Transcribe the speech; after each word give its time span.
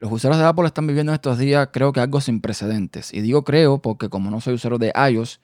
Los 0.00 0.12
usuarios 0.12 0.40
de 0.40 0.46
Apple 0.46 0.66
están 0.66 0.86
viviendo 0.86 1.10
en 1.10 1.14
estos 1.14 1.38
días, 1.38 1.70
creo 1.72 1.92
que 1.92 1.98
algo 1.98 2.20
sin 2.20 2.40
precedentes. 2.40 3.12
Y 3.12 3.20
digo 3.20 3.42
creo 3.42 3.82
porque 3.82 4.08
como 4.08 4.30
no 4.30 4.40
soy 4.40 4.54
usuario 4.54 4.78
de 4.78 4.92
iOS, 5.10 5.40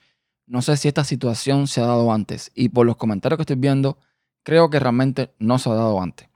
no 0.47 0.61
sé 0.61 0.77
si 0.77 0.87
esta 0.87 1.03
situación 1.03 1.67
se 1.67 1.81
ha 1.81 1.85
dado 1.85 2.11
antes. 2.13 2.51
Y 2.55 2.69
por 2.69 2.85
los 2.85 2.95
comentarios 2.95 3.37
que 3.37 3.41
estoy 3.41 3.57
viendo, 3.57 3.97
creo 4.43 4.69
que 4.69 4.79
realmente 4.79 5.33
no 5.39 5.59
se 5.59 5.69
ha 5.69 5.73
dado 5.73 6.01
antes. 6.01 6.29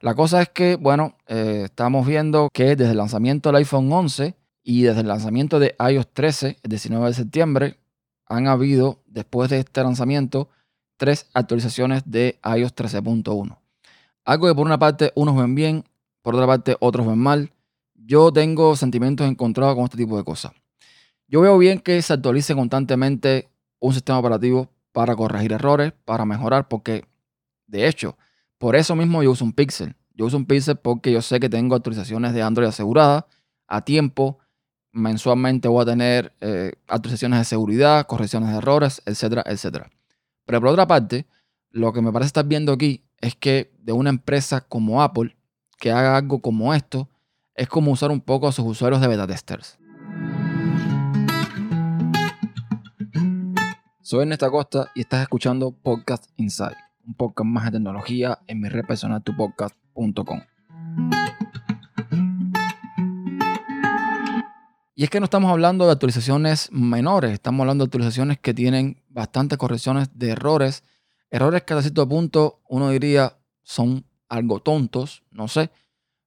La 0.00 0.14
cosa 0.14 0.42
es 0.42 0.50
que, 0.50 0.76
bueno, 0.76 1.16
eh, 1.26 1.62
estamos 1.64 2.06
viendo 2.06 2.50
que 2.52 2.76
desde 2.76 2.92
el 2.92 2.98
lanzamiento 2.98 3.48
del 3.48 3.56
iPhone 3.56 3.90
11 3.90 4.36
y 4.62 4.82
desde 4.82 5.00
el 5.00 5.08
lanzamiento 5.08 5.58
de 5.58 5.74
iOS 5.78 6.12
13, 6.12 6.58
el 6.62 6.70
19 6.70 7.06
de 7.06 7.14
septiembre, 7.14 7.80
han 8.26 8.46
habido, 8.46 9.02
después 9.06 9.50
de 9.50 9.58
este 9.60 9.82
lanzamiento, 9.82 10.50
tres 10.96 11.28
actualizaciones 11.34 12.02
de 12.06 12.38
iOS 12.44 12.76
13.1. 12.76 13.58
Algo 14.24 14.46
que 14.46 14.54
por 14.54 14.66
una 14.66 14.78
parte 14.78 15.12
unos 15.16 15.36
ven 15.36 15.54
bien, 15.54 15.84
por 16.22 16.34
otra 16.34 16.46
parte 16.46 16.76
otros 16.80 17.06
ven 17.06 17.18
mal. 17.18 17.52
Yo 18.06 18.32
tengo 18.32 18.76
sentimientos 18.76 19.26
encontrados 19.26 19.74
con 19.74 19.84
este 19.84 19.96
tipo 19.96 20.16
de 20.16 20.22
cosas. 20.22 20.52
Yo 21.26 21.40
veo 21.40 21.58
bien 21.58 21.80
que 21.80 22.00
se 22.02 22.12
actualice 22.12 22.54
constantemente 22.54 23.50
un 23.80 23.92
sistema 23.92 24.20
operativo 24.20 24.70
para 24.92 25.16
corregir 25.16 25.52
errores, 25.52 25.92
para 26.04 26.24
mejorar, 26.24 26.68
porque 26.68 27.04
de 27.66 27.88
hecho, 27.88 28.16
por 28.58 28.76
eso 28.76 28.94
mismo 28.94 29.24
yo 29.24 29.32
uso 29.32 29.44
un 29.44 29.52
Pixel. 29.52 29.96
Yo 30.14 30.26
uso 30.26 30.36
un 30.36 30.46
Pixel 30.46 30.76
porque 30.76 31.10
yo 31.10 31.20
sé 31.20 31.40
que 31.40 31.48
tengo 31.48 31.74
actualizaciones 31.74 32.32
de 32.32 32.42
Android 32.42 32.68
aseguradas 32.68 33.24
a 33.66 33.84
tiempo. 33.84 34.38
Mensualmente 34.92 35.66
voy 35.66 35.82
a 35.82 35.86
tener 35.86 36.32
eh, 36.40 36.74
actualizaciones 36.86 37.40
de 37.40 37.44
seguridad, 37.44 38.06
correcciones 38.06 38.50
de 38.50 38.58
errores, 38.58 39.02
etcétera, 39.04 39.42
etcétera. 39.46 39.90
Pero 40.44 40.60
por 40.60 40.70
otra 40.70 40.86
parte, 40.86 41.26
lo 41.70 41.92
que 41.92 42.02
me 42.02 42.12
parece 42.12 42.28
estar 42.28 42.46
viendo 42.46 42.72
aquí 42.72 43.04
es 43.20 43.34
que 43.34 43.72
de 43.80 43.92
una 43.92 44.10
empresa 44.10 44.60
como 44.60 45.02
Apple 45.02 45.36
que 45.76 45.90
haga 45.90 46.16
algo 46.16 46.40
como 46.40 46.72
esto 46.72 47.10
es 47.56 47.68
como 47.68 47.90
usar 47.90 48.10
un 48.10 48.20
poco 48.20 48.46
a 48.46 48.52
sus 48.52 48.66
usuarios 48.66 49.00
de 49.00 49.08
beta 49.08 49.26
testers. 49.26 49.78
Soy 54.02 54.22
Ernesto 54.22 54.46
Acosta 54.46 54.90
y 54.94 55.00
estás 55.00 55.22
escuchando 55.22 55.72
Podcast 55.72 56.26
Inside, 56.36 56.76
un 57.06 57.14
podcast 57.14 57.46
más 57.46 57.64
de 57.64 57.72
tecnología 57.72 58.38
en 58.46 58.60
mi 58.60 58.68
red 58.68 58.84
personal 58.84 59.22
tupodcast.com. 59.22 60.42
Y 64.94 65.04
es 65.04 65.10
que 65.10 65.18
no 65.18 65.24
estamos 65.24 65.50
hablando 65.50 65.86
de 65.86 65.92
actualizaciones 65.92 66.70
menores, 66.70 67.32
estamos 67.32 67.60
hablando 67.60 67.84
de 67.84 67.88
actualizaciones 67.88 68.38
que 68.38 68.54
tienen 68.54 69.02
bastantes 69.08 69.58
correcciones 69.58 70.10
de 70.14 70.30
errores, 70.30 70.84
errores 71.30 71.62
que 71.62 71.74
a 71.74 71.82
cierto 71.82 72.06
punto 72.08 72.60
uno 72.68 72.90
diría 72.90 73.38
son 73.62 74.06
algo 74.28 74.60
tontos, 74.60 75.24
no 75.30 75.48
sé, 75.48 75.70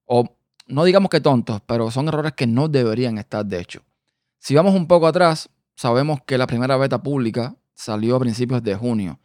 o 0.04 0.39
no 0.70 0.84
digamos 0.84 1.10
que 1.10 1.20
tontos, 1.20 1.60
pero 1.66 1.90
son 1.90 2.08
errores 2.08 2.32
que 2.32 2.46
no 2.46 2.68
deberían 2.68 3.18
estar 3.18 3.44
de 3.44 3.60
hecho. 3.60 3.82
Si 4.38 4.54
vamos 4.54 4.74
un 4.74 4.86
poco 4.86 5.06
atrás, 5.06 5.50
sabemos 5.74 6.20
que 6.24 6.38
la 6.38 6.46
primera 6.46 6.76
beta 6.76 7.02
pública 7.02 7.56
salió 7.74 8.16
a 8.16 8.20
principios 8.20 8.62
de 8.62 8.74
junio. 8.74 9.18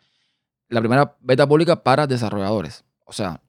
La 0.67 0.81
primera 0.81 1.15
beta 1.21 1.47
pública 1.47 1.83
para 1.83 2.07
desarrolladores. 2.07 2.83
O 3.05 3.13
sea, 3.13 3.41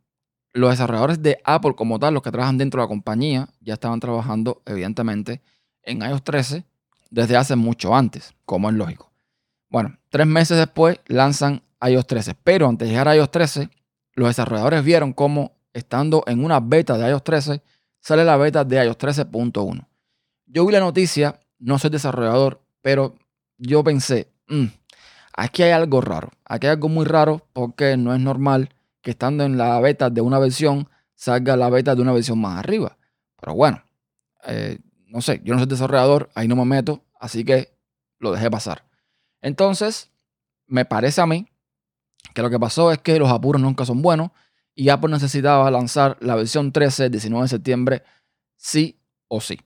los 0.53 0.71
desarrolladores 0.71 1.23
de 1.23 1.39
Apple 1.45 1.75
como 1.75 1.99
tal, 1.99 2.15
los 2.15 2.23
que 2.23 2.31
trabajan 2.31 2.59
dentro 2.59 2.81
de 2.81 2.85
la 2.85 2.89
compañía, 2.89 3.49
ya 3.61 3.75
estaban 3.75 4.01
trabajando, 4.01 4.63
evidentemente, 4.67 5.43
en 5.83 6.03
iOS 6.03 6.23
13 6.25 6.65
desde 7.11 7.37
hace 7.37 7.57
mucho 7.57 7.95
antes, 7.95 8.35
como 8.45 8.69
es 8.69 8.75
lógico. 8.75 9.13
Bueno, 9.69 9.97
tres 10.11 10.27
meses 10.27 10.59
después 10.59 11.01
lanzan 11.07 11.63
iOS 11.81 12.07
13, 12.07 12.35
pero 12.43 12.69
antes 12.69 12.87
de 12.87 12.93
llegar 12.93 13.09
a 13.09 13.17
iOS 13.17 13.31
13, 13.31 13.71
los 14.15 14.29
desarrolladores 14.29 14.85
vieron 14.85 15.13
cómo, 15.13 15.53
estando 15.73 16.25
en 16.27 16.45
una 16.45 16.61
beta 16.61 16.97
de 16.99 17.09
iOS 17.09 17.25
13, 17.25 17.63
sale 18.07 18.25
la 18.25 18.37
beta 18.37 18.65
de 18.65 18.85
iOS 18.85 18.99
13.1. 18.99 19.85
Yo 20.47 20.65
vi 20.65 20.73
la 20.73 20.79
noticia, 20.79 21.41
no 21.59 21.77
soy 21.77 21.91
desarrollador, 21.91 22.63
pero 22.81 23.17
yo 23.59 23.83
pensé, 23.83 24.31
mm, 24.47 24.67
aquí 25.33 25.65
hay 25.65 25.73
algo 25.73 26.01
raro, 26.01 26.31
aquí 26.45 26.69
hay 26.69 26.75
algo 26.75 26.89
muy 26.89 27.05
raro 27.05 27.49
porque 27.53 27.97
no 27.97 28.15
es 28.15 28.21
normal 28.21 28.69
que 29.03 29.11
estando 29.11 29.43
en 29.43 29.59
la 29.59 29.81
beta 29.81 30.09
de 30.09 30.21
una 30.21 30.39
versión 30.39 30.89
salga 31.17 31.57
la 31.57 31.69
beta 31.69 31.97
de 31.97 32.03
una 32.03 32.13
versión 32.13 32.41
más 32.41 32.61
arriba. 32.61 32.97
Pero 33.41 33.57
bueno, 33.57 33.83
eh, 34.47 34.79
no 35.09 35.21
sé, 35.21 35.41
yo 35.43 35.55
no 35.55 35.59
soy 35.59 35.67
desarrollador, 35.67 36.31
ahí 36.37 36.47
no 36.47 36.55
me 36.55 36.65
meto, 36.65 37.03
así 37.19 37.45
que 37.45 37.77
lo 38.21 38.31
dejé 38.31 38.49
pasar. 38.53 38.85
Entonces, 39.41 40.13
me 40.69 40.85
parece 40.85 41.23
a 41.23 41.27
mí 41.27 41.49
que 42.35 42.43
lo 42.43 42.51
que 42.51 42.61
pasó 42.61 42.93
es 42.93 42.99
que 42.99 43.19
los 43.19 43.33
apuros 43.33 43.61
nunca 43.61 43.85
son 43.85 44.01
buenos 44.01 44.31
y 44.77 44.91
Apple 44.91 45.11
necesitaba 45.11 45.69
lanzar 45.73 46.17
la 46.21 46.37
versión 46.37 46.71
13 46.71 47.07
el 47.07 47.11
19 47.11 47.43
de 47.43 47.49
septiembre 47.49 48.03
sí 48.57 49.01
o 49.27 49.41
sí. 49.41 49.59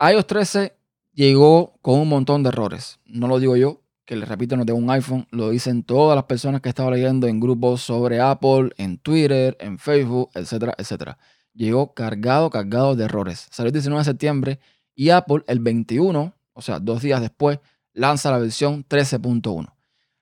iOS 0.00 0.26
13 0.26 0.74
llegó 1.12 1.78
con 1.82 2.00
un 2.00 2.08
montón 2.08 2.42
de 2.42 2.48
errores. 2.48 3.00
No 3.04 3.28
lo 3.28 3.38
digo 3.38 3.56
yo, 3.56 3.82
que 4.06 4.16
les 4.16 4.26
repito, 4.26 4.56
no 4.56 4.64
tengo 4.64 4.78
un 4.78 4.90
iPhone, 4.90 5.28
lo 5.30 5.50
dicen 5.50 5.82
todas 5.82 6.16
las 6.16 6.24
personas 6.24 6.62
que 6.62 6.68
he 6.68 6.70
estado 6.70 6.90
leyendo 6.90 7.26
en 7.26 7.40
grupos 7.40 7.82
sobre 7.82 8.20
Apple, 8.20 8.70
en 8.78 8.96
Twitter, 8.96 9.54
en 9.60 9.78
Facebook, 9.78 10.30
etcétera, 10.32 10.74
etcétera 10.78 11.18
llegó 11.58 11.92
cargado, 11.92 12.48
cargado 12.48 12.96
de 12.96 13.04
errores. 13.04 13.48
Salió 13.50 13.68
el 13.68 13.72
19 13.72 14.00
de 14.00 14.04
septiembre 14.04 14.60
y 14.94 15.10
Apple 15.10 15.42
el 15.48 15.58
21, 15.58 16.34
o 16.52 16.62
sea, 16.62 16.78
dos 16.78 17.02
días 17.02 17.20
después, 17.20 17.58
lanza 17.92 18.30
la 18.30 18.38
versión 18.38 18.86
13.1. 18.86 19.74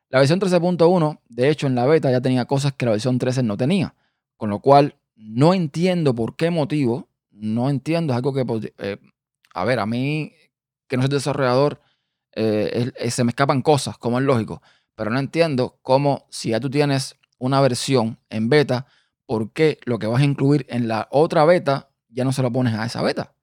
La 0.08 0.20
versión 0.20 0.40
13.1, 0.40 1.20
de 1.28 1.48
hecho, 1.50 1.66
en 1.66 1.74
la 1.74 1.84
beta 1.86 2.10
ya 2.10 2.20
tenía 2.20 2.44
cosas 2.44 2.72
que 2.72 2.86
la 2.86 2.92
versión 2.92 3.18
13 3.18 3.42
no 3.42 3.56
tenía. 3.56 3.94
Con 4.36 4.50
lo 4.50 4.60
cual, 4.60 4.96
no 5.16 5.52
entiendo 5.52 6.14
por 6.14 6.36
qué 6.36 6.50
motivo, 6.50 7.08
no 7.30 7.68
entiendo, 7.70 8.12
es 8.12 8.16
algo 8.16 8.32
que, 8.32 8.44
pues, 8.44 8.72
eh, 8.78 8.98
a 9.52 9.64
ver, 9.64 9.80
a 9.80 9.86
mí, 9.86 10.32
que 10.88 10.96
no 10.96 11.02
soy 11.02 11.10
desarrollador, 11.10 11.80
eh, 12.32 12.92
se 13.10 13.24
me 13.24 13.30
escapan 13.30 13.62
cosas, 13.62 13.98
como 13.98 14.18
es 14.18 14.24
lógico, 14.24 14.62
pero 14.94 15.10
no 15.10 15.18
entiendo 15.18 15.78
cómo 15.82 16.26
si 16.30 16.50
ya 16.50 16.60
tú 16.60 16.70
tienes 16.70 17.16
una 17.38 17.60
versión 17.60 18.18
en 18.30 18.48
beta, 18.48 18.86
por 19.26 19.52
qué 19.52 19.78
lo 19.84 19.98
que 19.98 20.06
vas 20.06 20.20
a 20.20 20.24
incluir 20.24 20.66
en 20.68 20.86
la 20.86 21.08
otra 21.10 21.44
beta 21.44 21.90
ya 22.08 22.24
no 22.24 22.32
se 22.32 22.42
lo 22.42 22.52
pones 22.52 22.74
a 22.74 22.86
esa 22.86 23.02
beta. 23.02 23.34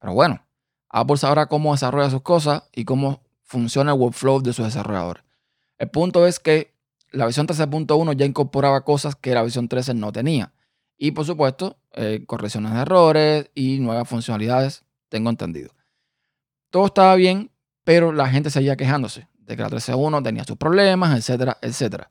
Pero 0.00 0.14
bueno, 0.14 0.46
Apple 0.88 1.18
sabrá 1.18 1.46
cómo 1.46 1.72
desarrolla 1.72 2.10
sus 2.10 2.22
cosas 2.22 2.64
y 2.72 2.84
cómo 2.84 3.22
funciona 3.42 3.92
el 3.92 3.98
workflow 3.98 4.40
de 4.40 4.52
sus 4.52 4.64
desarrolladores. 4.64 5.25
El 5.78 5.90
punto 5.90 6.26
es 6.26 6.40
que 6.40 6.74
la 7.10 7.24
versión 7.24 7.46
13.1 7.46 8.16
ya 8.16 8.26
incorporaba 8.26 8.84
cosas 8.84 9.16
que 9.16 9.34
la 9.34 9.42
versión 9.42 9.68
13 9.68 9.94
no 9.94 10.12
tenía. 10.12 10.52
Y 10.98 11.12
por 11.12 11.24
supuesto, 11.24 11.78
eh, 11.92 12.24
correcciones 12.26 12.72
de 12.72 12.80
errores 12.80 13.50
y 13.54 13.78
nuevas 13.80 14.08
funcionalidades, 14.08 14.84
tengo 15.08 15.30
entendido. 15.30 15.70
Todo 16.70 16.86
estaba 16.86 17.14
bien, 17.14 17.50
pero 17.84 18.12
la 18.12 18.28
gente 18.28 18.50
seguía 18.50 18.76
quejándose 18.76 19.28
de 19.34 19.56
que 19.56 19.62
la 19.62 19.70
13.1 19.70 20.22
tenía 20.22 20.44
sus 20.44 20.56
problemas, 20.56 21.16
etcétera, 21.16 21.58
etcétera. 21.62 22.10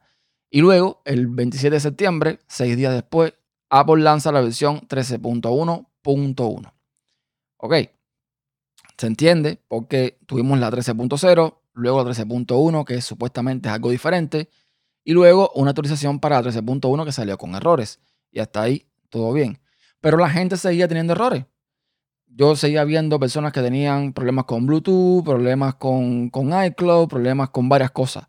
Y 0.49 0.61
luego, 0.61 1.01
el 1.05 1.27
27 1.27 1.75
de 1.75 1.79
septiembre, 1.79 2.39
seis 2.47 2.77
días 2.77 2.93
después, 2.93 3.33
Apple 3.69 4.01
lanza 4.03 4.31
la 4.31 4.41
versión 4.41 4.81
13.1.1. 4.87 6.73
Ok, 7.57 7.73
se 8.97 9.07
entiende 9.07 9.59
porque 9.67 10.19
tuvimos 10.25 10.59
la 10.59 10.71
13.0, 10.71 11.57
luego 11.75 12.03
la 12.03 12.09
13.1 12.09 12.85
que 12.85 13.01
supuestamente 13.01 13.69
es 13.69 13.75
algo 13.75 13.91
diferente, 13.91 14.49
y 15.03 15.13
luego 15.13 15.51
una 15.53 15.69
actualización 15.69 16.19
para 16.19 16.41
la 16.41 16.49
13.1 16.49 17.05
que 17.05 17.11
salió 17.11 17.37
con 17.37 17.53
errores. 17.53 17.99
Y 18.31 18.39
hasta 18.39 18.63
ahí 18.63 18.87
todo 19.09 19.31
bien. 19.33 19.59
Pero 20.01 20.17
la 20.17 20.29
gente 20.29 20.57
seguía 20.57 20.87
teniendo 20.87 21.13
errores. 21.13 21.45
Yo 22.27 22.55
seguía 22.55 22.83
viendo 22.83 23.19
personas 23.19 23.53
que 23.53 23.61
tenían 23.61 24.13
problemas 24.13 24.45
con 24.45 24.65
Bluetooth, 24.65 25.23
problemas 25.23 25.75
con, 25.75 26.29
con 26.29 26.51
iCloud, 26.65 27.07
problemas 27.07 27.51
con 27.51 27.69
varias 27.69 27.91
cosas. 27.91 28.27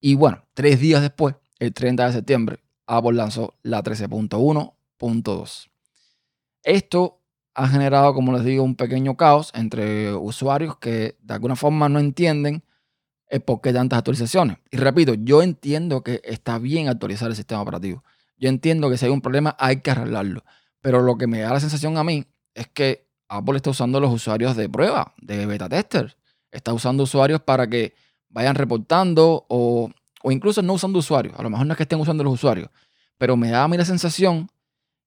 Y 0.00 0.16
bueno, 0.16 0.44
tres 0.54 0.80
días 0.80 1.00
después, 1.00 1.36
el 1.58 1.72
30 1.72 2.06
de 2.06 2.12
septiembre, 2.12 2.58
Apple 2.86 3.14
lanzó 3.14 3.54
la 3.62 3.82
13.1.2. 3.82 5.70
Esto 6.62 7.22
ha 7.54 7.68
generado, 7.68 8.12
como 8.12 8.32
les 8.32 8.44
digo, 8.44 8.64
un 8.64 8.76
pequeño 8.76 9.16
caos 9.16 9.50
entre 9.54 10.12
usuarios 10.12 10.76
que 10.78 11.16
de 11.20 11.34
alguna 11.34 11.56
forma 11.56 11.88
no 11.88 12.00
entienden 12.00 12.62
el 13.28 13.40
por 13.40 13.60
qué 13.60 13.72
tantas 13.72 13.98
actualizaciones. 13.98 14.58
Y 14.70 14.76
repito, 14.76 15.14
yo 15.14 15.42
entiendo 15.42 16.02
que 16.02 16.20
está 16.24 16.58
bien 16.58 16.88
actualizar 16.88 17.28
el 17.28 17.36
sistema 17.36 17.62
operativo. 17.62 18.02
Yo 18.36 18.48
entiendo 18.48 18.88
que 18.90 18.96
si 18.96 19.06
hay 19.06 19.12
un 19.12 19.20
problema 19.20 19.56
hay 19.58 19.80
que 19.80 19.90
arreglarlo. 19.90 20.44
Pero 20.80 21.02
lo 21.02 21.18
que 21.18 21.26
me 21.26 21.40
da 21.40 21.52
la 21.52 21.60
sensación 21.60 21.98
a 21.98 22.04
mí 22.04 22.24
es 22.54 22.68
que 22.68 23.08
Apple 23.28 23.56
está 23.56 23.70
usando 23.70 24.00
los 24.00 24.12
usuarios 24.12 24.56
de 24.56 24.68
prueba, 24.68 25.14
de 25.20 25.46
beta 25.46 25.68
tester. 25.68 26.16
Está 26.50 26.72
usando 26.72 27.02
usuarios 27.02 27.40
para 27.42 27.68
que 27.68 27.94
vayan 28.30 28.54
reportando 28.54 29.44
o 29.48 29.90
o 30.22 30.32
incluso 30.32 30.62
no 30.62 30.74
usando 30.74 30.98
usuarios. 30.98 31.38
A 31.38 31.42
lo 31.42 31.50
mejor 31.50 31.66
no 31.66 31.72
es 31.72 31.76
que 31.76 31.84
estén 31.84 32.00
usando 32.00 32.24
los 32.24 32.34
usuarios, 32.34 32.70
pero 33.16 33.36
me 33.36 33.50
da 33.50 33.64
a 33.64 33.68
mí 33.68 33.76
la 33.76 33.84
sensación 33.84 34.50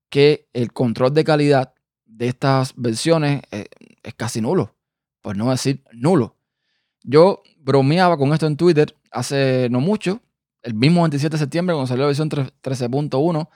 que 0.09 0.50
el 0.53 0.74
control 0.74 1.13
de 1.13 1.24
calidad 1.24 1.74
de 2.06 2.27
estas 2.27 2.74
versiones 2.75 3.41
eh, 3.51 3.65
es 4.03 4.13
casi 4.13 4.41
nulo, 4.41 4.75
por 5.21 5.38
no 5.38 5.50
decir 5.51 5.83
nulo. 5.91 6.35
Yo 7.03 7.42
bromeaba 7.57 8.18
con 8.18 8.33
esto 8.33 8.48
en 8.48 8.57
Twitter 8.57 8.95
hace 9.12 9.68
no 9.69 9.80
mucho, 9.80 10.21
el 10.62 10.74
mismo 10.74 11.01
27 11.01 11.36
de 11.36 11.39
septiembre, 11.39 11.74
cuando 11.74 11.88
salió 11.88 12.03
la 12.03 12.07
versión 12.07 12.30
13.1, 12.30 13.50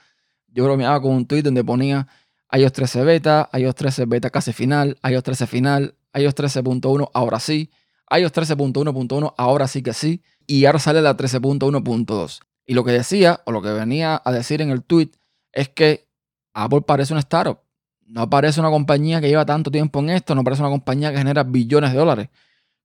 yo 0.48 0.64
bromeaba 0.64 1.00
con 1.00 1.12
un 1.12 1.26
tweet 1.26 1.42
donde 1.42 1.62
ponía, 1.62 2.08
iOS 2.52 2.72
13 2.72 3.04
beta, 3.04 3.48
iOS 3.52 3.74
13 3.74 4.06
beta 4.06 4.30
casi 4.30 4.52
final, 4.52 4.98
iOS 5.08 5.22
13 5.22 5.46
final, 5.46 5.94
iOS 6.14 6.34
13.1 6.34 7.10
ahora 7.14 7.38
sí, 7.38 7.70
iOS 8.10 8.32
13.1.1 8.32 9.34
ahora 9.36 9.68
sí 9.68 9.82
que 9.82 9.92
sí, 9.92 10.22
y 10.46 10.64
ahora 10.64 10.78
sale 10.78 11.02
la 11.02 11.16
13.1.2. 11.16 12.40
Y 12.66 12.74
lo 12.74 12.84
que 12.84 12.92
decía, 12.92 13.40
o 13.44 13.52
lo 13.52 13.62
que 13.62 13.70
venía 13.70 14.20
a 14.24 14.32
decir 14.32 14.60
en 14.60 14.70
el 14.70 14.82
tweet, 14.82 15.10
es 15.52 15.68
que 15.68 16.08
Apple 16.52 16.82
parece 16.82 17.12
una 17.12 17.20
startup. 17.20 17.58
No 18.06 18.28
parece 18.30 18.60
una 18.60 18.70
compañía 18.70 19.20
que 19.20 19.28
lleva 19.28 19.44
tanto 19.44 19.70
tiempo 19.70 20.00
en 20.00 20.10
esto, 20.10 20.34
no 20.34 20.42
parece 20.44 20.62
una 20.62 20.70
compañía 20.70 21.10
que 21.12 21.18
genera 21.18 21.42
billones 21.44 21.92
de 21.92 21.98
dólares 21.98 22.28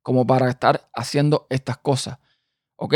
como 0.01 0.25
para 0.25 0.49
estar 0.49 0.89
haciendo 0.93 1.47
estas 1.49 1.77
cosas. 1.77 2.17
Ok, 2.75 2.95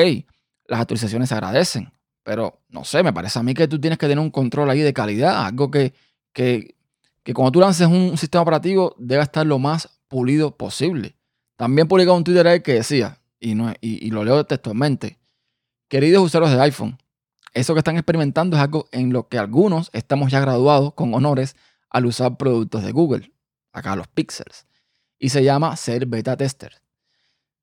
las 0.68 0.80
actualizaciones 0.80 1.30
se 1.30 1.36
agradecen, 1.36 1.94
pero 2.24 2.62
no 2.70 2.84
sé, 2.84 3.04
me 3.04 3.14
parece 3.14 3.40
a 3.40 3.44
mí 3.44 3.54
que 3.54 3.68
tú 3.68 3.80
tienes 3.80 4.00
que 4.00 4.08
tener 4.08 4.20
un 4.20 4.32
control 4.32 4.70
ahí 4.70 4.82
de 4.82 4.94
calidad, 4.94 5.46
algo 5.46 5.70
que, 5.70 5.94
que, 6.34 6.76
que 7.24 7.34
cuando 7.34 7.52
tú 7.52 7.60
lances 7.60 7.88
un 7.88 8.18
sistema 8.18 8.42
operativo 8.42 8.96
debe 8.98 9.24
estar 9.24 9.46
lo 9.46 9.60
más 9.60 9.90
pulido 10.08 10.58
posible. 10.58 11.16
También 11.56 11.88
publicó 11.88 12.14
un 12.14 12.24
Twitter 12.24 12.48
ahí 12.48 12.62
que 12.62 12.74
decía, 12.74 13.20
y, 13.40 13.56
no, 13.56 13.72
y, 13.80 14.06
y 14.06 14.10
lo 14.10 14.24
leo 14.24 14.44
textualmente, 14.46 15.20
queridos 15.88 16.24
usuarios 16.24 16.52
de 16.52 16.62
iPhone, 16.62 16.98
eso 17.54 17.74
que 17.74 17.80
están 17.80 17.96
experimentando 17.96 18.58
es 18.58 18.64
algo 18.64 18.90
en 18.92 19.14
lo 19.14 19.30
que 19.30 19.38
algunos 19.38 19.90
estamos 19.94 20.32
ya 20.32 20.42
graduados 20.42 20.94
con 20.94 21.14
honores 21.14 21.56
al 21.90 22.06
usar 22.06 22.36
productos 22.36 22.84
de 22.84 22.92
Google, 22.92 23.32
acá 23.72 23.96
los 23.96 24.08
pixels, 24.08 24.66
y 25.18 25.30
se 25.30 25.44
llama 25.44 25.78
ser 25.78 26.06
beta 26.06 26.36
tester. 26.36 26.82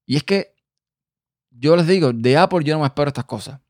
Y 0.06 0.16
es 0.16 0.22
que 0.24 0.54
yo 1.50 1.76
les 1.76 1.86
digo, 1.86 2.12
de 2.12 2.36
Apple 2.36 2.64
yo 2.64 2.74
no 2.74 2.80
me 2.80 2.86
espero 2.86 3.08
estas 3.08 3.24
cosas. 3.24 3.60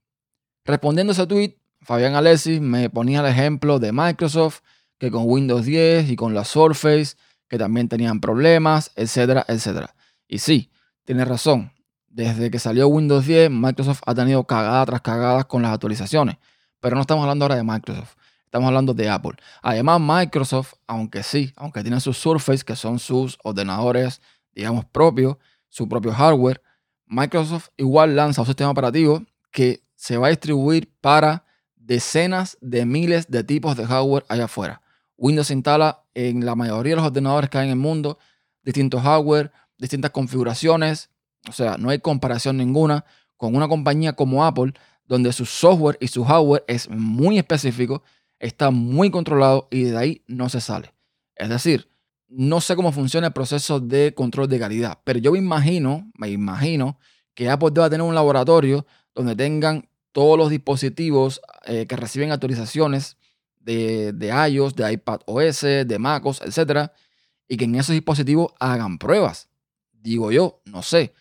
Respondiendo 0.64 1.11
a 1.11 1.14
ese 1.14 1.26
tweet, 1.26 1.56
Fabián 1.81 2.14
Alessi 2.14 2.61
me 2.61 2.88
ponía 2.90 3.20
el 3.20 3.26
ejemplo 3.26 3.79
de 3.79 3.93
Microsoft, 3.93 4.61
que 4.99 5.11
con 5.11 5.25
Windows 5.26 5.64
10 5.64 6.11
y 6.11 6.17
con 6.17 6.32
la 6.32 6.44
Surface, 6.44 7.17
que 7.49 7.58
también 7.58 7.88
tenían 7.88 8.20
problemas, 8.20 8.93
etcétera, 8.94 9.44
etcétera. 9.49 9.94
Y 10.29 10.38
sí, 10.38 10.70
tiene 11.05 11.25
razón. 11.25 11.73
Desde 12.06 12.50
que 12.50 12.58
salió 12.58 12.88
Windows 12.88 13.26
10, 13.26 13.50
Microsoft 13.50 14.02
ha 14.06 14.14
tenido 14.14 14.44
cagadas 14.44 14.87
tras 14.87 15.00
cagadas 15.00 15.46
con 15.46 15.62
las 15.62 15.73
actualizaciones. 15.73 16.37
Pero 16.79 16.94
no 16.94 17.00
estamos 17.00 17.23
hablando 17.23 17.44
ahora 17.44 17.56
de 17.56 17.64
Microsoft. 17.64 18.14
Estamos 18.44 18.69
hablando 18.69 18.94
de 18.94 19.08
Apple. 19.08 19.32
Además, 19.62 20.00
Microsoft, 20.00 20.75
aunque 20.87 21.23
sí, 21.23 21.52
aunque 21.56 21.82
tiene 21.82 22.00
sus 22.00 22.19
Surface, 22.19 22.64
que 22.64 22.76
son 22.76 22.99
sus 22.99 23.38
ordenadores, 23.43 24.20
digamos, 24.55 24.84
propios, 24.84 25.37
su 25.72 25.88
propio 25.88 26.12
hardware, 26.12 26.60
Microsoft 27.06 27.70
igual 27.78 28.14
lanza 28.14 28.42
un 28.42 28.46
sistema 28.46 28.70
operativo 28.70 29.24
que 29.50 29.82
se 29.94 30.19
va 30.19 30.26
a 30.26 30.30
distribuir 30.30 30.92
para 31.00 31.46
decenas 31.76 32.58
de 32.60 32.84
miles 32.84 33.30
de 33.30 33.42
tipos 33.42 33.74
de 33.74 33.86
hardware 33.86 34.26
allá 34.28 34.44
afuera. 34.44 34.82
Windows 35.16 35.50
instala 35.50 36.04
en 36.12 36.44
la 36.44 36.54
mayoría 36.54 36.92
de 36.92 36.96
los 36.96 37.06
ordenadores 37.06 37.48
que 37.48 37.56
hay 37.56 37.64
en 37.64 37.70
el 37.70 37.78
mundo, 37.78 38.19
distintos 38.62 39.00
hardware, 39.00 39.50
distintas 39.78 40.10
configuraciones, 40.10 41.08
o 41.48 41.52
sea, 41.52 41.78
no 41.78 41.88
hay 41.88 42.00
comparación 42.00 42.58
ninguna 42.58 43.06
con 43.38 43.56
una 43.56 43.66
compañía 43.66 44.12
como 44.12 44.44
Apple, 44.44 44.74
donde 45.06 45.32
su 45.32 45.46
software 45.46 45.96
y 46.02 46.08
su 46.08 46.22
hardware 46.22 46.64
es 46.69 46.90
muy 46.90 47.38
específico, 47.38 48.02
está 48.38 48.70
muy 48.70 49.10
controlado 49.10 49.69
y 49.70 49.84
de 49.84 49.96
ahí 49.96 50.22
no 50.26 50.50
se 50.50 50.60
sale. 50.60 50.92
Es 51.34 51.48
decir, 51.48 51.92
no 52.32 52.61
sé 52.61 52.76
cómo 52.76 52.93
funciona 52.93 53.29
el 53.29 53.32
proceso 53.32 53.81
de 53.81 54.14
control 54.14 54.49
de 54.49 54.58
calidad, 54.58 54.99
pero 55.05 55.19
yo 55.19 55.32
me 55.32 55.38
imagino, 55.38 56.11
me 56.17 56.31
imagino 56.31 56.99
que 57.34 57.50
Apple 57.50 57.70
deba 57.73 57.90
tener 57.90 58.06
un 58.06 58.14
laboratorio 58.14 58.87
donde 59.14 59.37
tengan 59.37 59.88
todos 60.12 60.38
los 60.38 60.50
dispositivos 60.50 61.40
eh, 61.64 61.87
que 61.87 61.96
reciben 61.96 62.32
actualizaciones 62.32 63.17
de, 63.61 64.12
de 64.12 64.29
iOS, 64.50 64.75
de 64.75 64.93
iPad 64.93 65.20
OS, 65.26 65.61
de 65.62 65.99
MacOS, 65.99 66.43
etc. 66.43 66.90
Y 67.49 67.56
que 67.56 67.64
en 67.64 67.75
esos 67.76 67.94
dispositivos 67.94 68.52
hagan 68.58 68.99
pruebas. 68.99 69.49
Digo 69.93 70.32
yo, 70.32 70.61
no 70.64 70.82
sé 70.82 71.14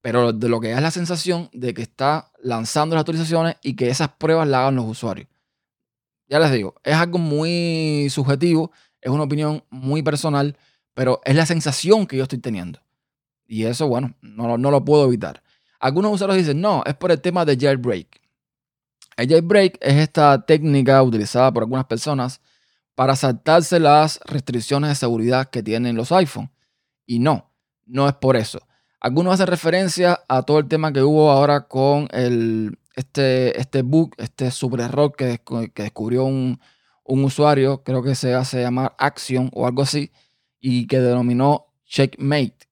pero 0.00 0.32
de 0.32 0.48
lo 0.48 0.60
que 0.60 0.72
es 0.72 0.80
la 0.80 0.90
sensación 0.90 1.50
de 1.52 1.74
que 1.74 1.82
está 1.82 2.32
lanzando 2.42 2.94
las 2.94 3.02
actualizaciones 3.02 3.56
y 3.62 3.76
que 3.76 3.88
esas 3.88 4.08
pruebas 4.08 4.48
las 4.48 4.60
hagan 4.60 4.76
los 4.76 4.86
usuarios. 4.86 5.28
Ya 6.28 6.38
les 6.38 6.52
digo, 6.52 6.74
es 6.84 6.94
algo 6.94 7.18
muy 7.18 8.08
subjetivo, 8.10 8.70
es 9.00 9.10
una 9.10 9.24
opinión 9.24 9.64
muy 9.70 10.02
personal, 10.02 10.56
pero 10.94 11.20
es 11.24 11.34
la 11.34 11.46
sensación 11.46 12.06
que 12.06 12.16
yo 12.16 12.24
estoy 12.24 12.38
teniendo. 12.38 12.80
Y 13.46 13.64
eso, 13.64 13.88
bueno, 13.88 14.14
no, 14.20 14.58
no 14.58 14.70
lo 14.70 14.84
puedo 14.84 15.06
evitar. 15.06 15.42
Algunos 15.80 16.12
usuarios 16.12 16.38
dicen, 16.38 16.60
no, 16.60 16.82
es 16.84 16.94
por 16.94 17.10
el 17.10 17.20
tema 17.20 17.44
de 17.44 17.56
jailbreak. 17.56 18.20
El 19.16 19.28
jailbreak 19.28 19.78
es 19.80 19.94
esta 19.94 20.44
técnica 20.44 21.02
utilizada 21.02 21.52
por 21.52 21.62
algunas 21.62 21.86
personas 21.86 22.40
para 22.94 23.16
saltarse 23.16 23.80
las 23.80 24.20
restricciones 24.26 24.90
de 24.90 24.94
seguridad 24.94 25.48
que 25.48 25.62
tienen 25.62 25.96
los 25.96 26.12
iPhone. 26.12 26.50
Y 27.06 27.18
no, 27.18 27.50
no 27.86 28.08
es 28.08 28.14
por 28.14 28.36
eso. 28.36 28.60
Algunos 29.00 29.34
hacen 29.34 29.46
referencia 29.46 30.20
a 30.28 30.42
todo 30.42 30.58
el 30.58 30.68
tema 30.68 30.92
que 30.92 31.02
hubo 31.02 31.30
ahora 31.30 31.66
con 31.66 32.08
el, 32.12 32.78
este, 32.94 33.58
este 33.58 33.82
bug, 33.82 34.12
este 34.18 34.50
super 34.50 34.80
error 34.80 35.14
que, 35.16 35.40
que 35.74 35.82
descubrió 35.82 36.24
un, 36.24 36.60
usuario, 37.18 37.82
creo 37.82 38.02
que 38.02 38.14
se 38.14 38.34
hace 38.34 38.60
llamar 38.60 38.94
Action 38.98 39.50
o 39.52 39.66
algo 39.66 39.82
así, 39.82 40.10
y 40.60 40.86
que 40.86 41.00
denominó 41.00 41.66
Checkmate, 41.86 42.68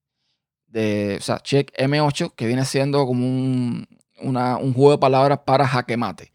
de, 0.66 1.16
o 1.18 1.22
sea, 1.22 1.38
Check 1.40 1.72
M8, 1.76 2.34
que 2.34 2.46
viene 2.46 2.64
siendo 2.64 3.04
como 3.06 3.26
un, 3.26 3.88
un 4.20 4.74
juego 4.74 4.92
de 4.92 4.98
palabras 4.98 5.40
para 5.44 5.66
jaque 5.66 5.96
mate. 5.96 6.32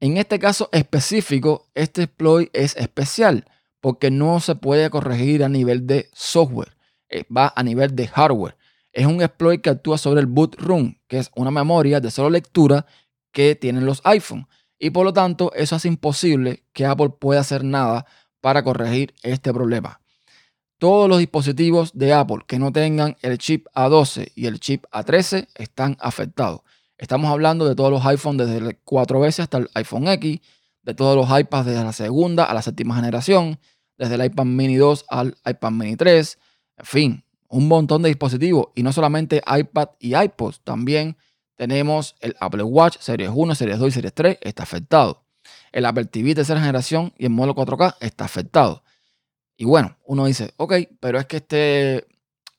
En 0.00 0.16
este 0.16 0.38
caso 0.38 0.68
específico, 0.72 1.68
este 1.74 2.04
exploit 2.04 2.50
es 2.52 2.76
especial 2.76 3.46
porque 3.80 4.10
no 4.10 4.40
se 4.40 4.54
puede 4.54 4.88
corregir 4.90 5.42
a 5.42 5.48
nivel 5.48 5.86
de 5.86 6.08
software, 6.12 6.76
eh, 7.08 7.24
va 7.34 7.52
a 7.54 7.62
nivel 7.62 7.96
de 7.96 8.06
hardware 8.06 8.56
es 8.92 9.06
un 9.06 9.22
exploit 9.22 9.60
que 9.60 9.70
actúa 9.70 9.98
sobre 9.98 10.20
el 10.20 10.26
boot 10.26 10.56
room, 10.58 10.98
que 11.06 11.18
es 11.18 11.30
una 11.34 11.50
memoria 11.50 12.00
de 12.00 12.10
solo 12.10 12.30
lectura 12.30 12.86
que 13.32 13.54
tienen 13.54 13.86
los 13.86 14.00
iPhone. 14.04 14.48
Y 14.82 14.90
por 14.90 15.04
lo 15.04 15.12
tanto, 15.12 15.52
eso 15.54 15.76
hace 15.76 15.88
imposible 15.88 16.64
que 16.72 16.86
Apple 16.86 17.10
pueda 17.10 17.42
hacer 17.42 17.62
nada 17.62 18.06
para 18.40 18.64
corregir 18.64 19.14
este 19.22 19.52
problema. 19.52 20.00
Todos 20.78 21.06
los 21.06 21.18
dispositivos 21.18 21.92
de 21.92 22.14
Apple 22.14 22.38
que 22.46 22.58
no 22.58 22.72
tengan 22.72 23.14
el 23.20 23.36
chip 23.36 23.66
A12 23.74 24.32
y 24.34 24.46
el 24.46 24.58
chip 24.58 24.86
A13 24.90 25.48
están 25.54 25.98
afectados. 26.00 26.62
Estamos 26.96 27.30
hablando 27.30 27.68
de 27.68 27.74
todos 27.74 27.90
los 27.90 28.04
iPhones 28.06 28.46
desde 28.46 28.66
el 28.66 28.82
4S 28.82 29.40
hasta 29.40 29.58
el 29.58 29.68
iPhone 29.74 30.08
X, 30.08 30.40
de 30.82 30.94
todos 30.94 31.14
los 31.14 31.38
iPads 31.38 31.66
desde 31.66 31.84
la 31.84 31.92
segunda 31.92 32.44
a 32.44 32.54
la 32.54 32.62
séptima 32.62 32.96
generación, 32.96 33.58
desde 33.98 34.14
el 34.14 34.24
iPad 34.24 34.46
mini 34.46 34.76
2 34.76 35.04
al 35.10 35.36
iPad 35.44 35.70
mini 35.72 35.96
3, 35.96 36.38
en 36.78 36.86
fin, 36.86 37.24
un 37.48 37.68
montón 37.68 38.00
de 38.00 38.08
dispositivos 38.08 38.68
y 38.74 38.82
no 38.82 38.94
solamente 38.94 39.42
iPad 39.46 39.90
y 39.98 40.16
iPod, 40.16 40.54
también 40.64 41.18
tenemos 41.60 42.16
el 42.20 42.34
Apple 42.40 42.62
Watch 42.62 42.96
Series 43.00 43.30
1, 43.34 43.54
Series 43.54 43.78
2 43.78 43.88
y 43.88 43.90
Series 43.90 44.14
3 44.14 44.38
está 44.40 44.62
afectado. 44.62 45.26
El 45.72 45.84
Apple 45.84 46.06
TV 46.06 46.34
tercera 46.34 46.58
generación 46.58 47.12
y 47.18 47.26
el 47.26 47.30
modelo 47.32 47.54
4K 47.54 47.96
está 48.00 48.24
afectado. 48.24 48.82
Y 49.58 49.66
bueno, 49.66 49.94
uno 50.06 50.24
dice, 50.24 50.54
ok, 50.56 50.72
pero 51.00 51.18
es 51.18 51.26
que 51.26 51.36
este, 51.36 52.06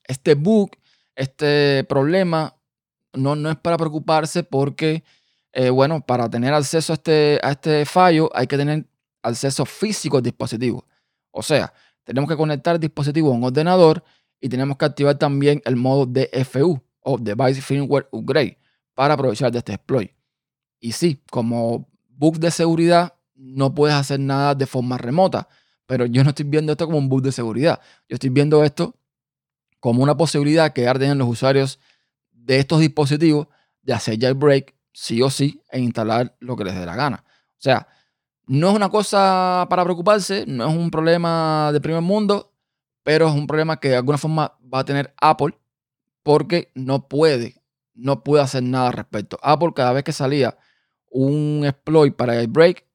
este 0.04 0.34
bug, 0.36 0.70
este 1.16 1.82
problema, 1.88 2.54
no, 3.12 3.34
no 3.34 3.50
es 3.50 3.56
para 3.56 3.76
preocuparse 3.76 4.44
porque, 4.44 5.02
eh, 5.52 5.70
bueno, 5.70 6.06
para 6.06 6.30
tener 6.30 6.54
acceso 6.54 6.92
a 6.92 6.94
este, 6.94 7.40
a 7.42 7.50
este 7.50 7.84
fallo 7.84 8.30
hay 8.32 8.46
que 8.46 8.56
tener 8.56 8.86
acceso 9.20 9.66
físico 9.66 10.18
al 10.18 10.22
dispositivo. 10.22 10.86
O 11.32 11.42
sea, 11.42 11.74
tenemos 12.04 12.30
que 12.30 12.36
conectar 12.36 12.76
el 12.76 12.80
dispositivo 12.80 13.32
a 13.32 13.34
un 13.34 13.42
ordenador 13.42 14.04
y 14.40 14.48
tenemos 14.48 14.76
que 14.76 14.84
activar 14.84 15.18
también 15.18 15.60
el 15.64 15.74
modo 15.74 16.06
DFU 16.06 16.80
o 17.00 17.18
Device 17.18 17.60
Firmware 17.60 18.06
Upgrade 18.12 18.61
para 18.94 19.14
aprovechar 19.14 19.50
de 19.52 19.58
este 19.58 19.74
exploit. 19.74 20.12
Y 20.80 20.92
sí, 20.92 21.22
como 21.30 21.88
bug 22.08 22.38
de 22.38 22.50
seguridad 22.50 23.14
no 23.34 23.74
puedes 23.74 23.96
hacer 23.96 24.20
nada 24.20 24.54
de 24.54 24.66
forma 24.66 24.98
remota, 24.98 25.48
pero 25.86 26.06
yo 26.06 26.22
no 26.24 26.30
estoy 26.30 26.46
viendo 26.46 26.72
esto 26.72 26.86
como 26.86 26.98
un 26.98 27.08
bug 27.08 27.22
de 27.22 27.32
seguridad. 27.32 27.80
Yo 28.08 28.14
estoy 28.14 28.30
viendo 28.30 28.64
esto 28.64 28.96
como 29.80 30.02
una 30.02 30.16
posibilidad 30.16 30.72
que 30.72 30.86
arden 30.86 31.18
los 31.18 31.28
usuarios 31.28 31.80
de 32.30 32.58
estos 32.58 32.80
dispositivos 32.80 33.48
de 33.82 33.92
hacer 33.92 34.18
jailbreak 34.18 34.74
sí 34.92 35.22
o 35.22 35.30
sí 35.30 35.62
e 35.70 35.80
instalar 35.80 36.36
lo 36.40 36.56
que 36.56 36.64
les 36.64 36.74
dé 36.74 36.86
la 36.86 36.94
gana. 36.94 37.24
O 37.26 37.60
sea, 37.60 37.88
no 38.46 38.70
es 38.70 38.76
una 38.76 38.90
cosa 38.90 39.66
para 39.68 39.84
preocuparse, 39.84 40.44
no 40.46 40.68
es 40.68 40.76
un 40.76 40.90
problema 40.90 41.70
de 41.72 41.80
primer 41.80 42.02
mundo, 42.02 42.52
pero 43.02 43.28
es 43.28 43.34
un 43.34 43.46
problema 43.46 43.78
que 43.78 43.88
de 43.88 43.96
alguna 43.96 44.18
forma 44.18 44.56
va 44.72 44.80
a 44.80 44.84
tener 44.84 45.14
Apple 45.20 45.58
porque 46.22 46.70
no 46.74 47.08
puede, 47.08 47.61
no 47.94 48.22
puede 48.22 48.42
hacer 48.42 48.62
nada 48.62 48.88
al 48.88 48.92
respecto. 48.94 49.38
Apple 49.42 49.72
cada 49.74 49.92
vez 49.92 50.04
que 50.04 50.12
salía 50.12 50.56
un 51.10 51.62
exploit 51.64 52.14
para 52.14 52.38
el 52.38 52.48
break 52.48 52.86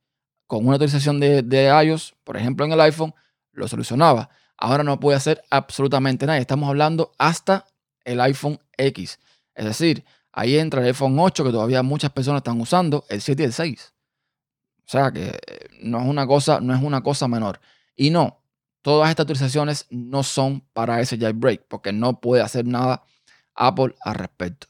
con 0.47 0.65
una 0.65 0.75
actualización 0.75 1.19
de, 1.19 1.43
de 1.43 1.67
iOS, 1.85 2.15
por 2.23 2.37
ejemplo 2.37 2.65
en 2.65 2.71
el 2.71 2.81
iPhone, 2.81 3.13
lo 3.51 3.67
solucionaba. 3.67 4.29
Ahora 4.57 4.83
no 4.83 4.99
puede 4.99 5.17
hacer 5.17 5.43
absolutamente 5.49 6.25
nada. 6.25 6.39
Estamos 6.39 6.67
hablando 6.69 7.11
hasta 7.17 7.65
el 8.05 8.19
iPhone 8.21 8.59
X. 8.77 9.19
Es 9.53 9.65
decir, 9.65 10.05
ahí 10.31 10.57
entra 10.57 10.81
el 10.81 10.87
iPhone 10.87 11.17
8 11.19 11.43
que 11.43 11.51
todavía 11.51 11.83
muchas 11.83 12.11
personas 12.11 12.39
están 12.39 12.59
usando, 12.59 13.05
el 13.09 13.21
7 13.21 13.43
y 13.43 13.45
el 13.45 13.53
6. 13.53 13.93
O 14.87 14.89
sea 14.89 15.11
que 15.11 15.27
eh, 15.27 15.67
no 15.81 15.99
es 15.99 16.05
una 16.05 16.25
cosa, 16.25 16.59
no 16.61 16.73
es 16.73 16.81
una 16.81 17.01
cosa 17.01 17.27
menor. 17.27 17.59
Y 17.95 18.09
no, 18.09 18.41
todas 18.81 19.09
estas 19.09 19.25
actualizaciones 19.25 19.85
no 19.89 20.23
son 20.23 20.61
para 20.73 21.01
ese 21.01 21.17
jailbreak, 21.17 21.67
porque 21.67 21.91
no 21.91 22.21
puede 22.21 22.41
hacer 22.41 22.65
nada 22.65 23.03
Apple 23.53 23.95
al 24.01 24.15
respecto. 24.15 24.67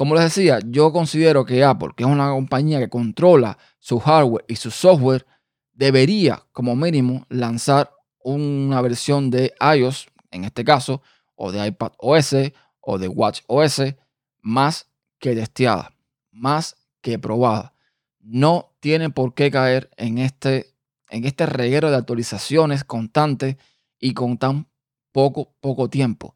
Como 0.00 0.14
les 0.14 0.24
decía, 0.24 0.60
yo 0.64 0.94
considero 0.94 1.44
que 1.44 1.62
Apple, 1.62 1.90
que 1.94 2.04
es 2.04 2.08
una 2.08 2.30
compañía 2.30 2.78
que 2.78 2.88
controla 2.88 3.58
su 3.78 4.00
hardware 4.00 4.46
y 4.48 4.56
su 4.56 4.70
software, 4.70 5.26
debería 5.74 6.42
como 6.52 6.74
mínimo 6.74 7.26
lanzar 7.28 7.90
una 8.24 8.80
versión 8.80 9.28
de 9.28 9.52
iOS, 9.60 10.08
en 10.30 10.44
este 10.44 10.64
caso, 10.64 11.02
o 11.34 11.52
de 11.52 11.66
iPad 11.66 11.92
OS 11.98 12.34
o 12.80 12.96
de 12.96 13.08
Watch 13.08 13.42
OS, 13.46 13.94
más 14.40 14.88
que 15.18 15.34
testeada, 15.34 15.92
más 16.30 16.76
que 17.02 17.18
probada. 17.18 17.74
No 18.20 18.72
tiene 18.80 19.10
por 19.10 19.34
qué 19.34 19.50
caer 19.50 19.90
en 19.98 20.16
este, 20.16 20.72
en 21.10 21.26
este 21.26 21.44
reguero 21.44 21.90
de 21.90 21.98
actualizaciones 21.98 22.84
constantes 22.84 23.56
y 23.98 24.14
con 24.14 24.38
tan 24.38 24.66
poco, 25.12 25.52
poco 25.60 25.90
tiempo. 25.90 26.34